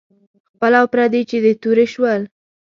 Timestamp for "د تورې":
1.43-1.85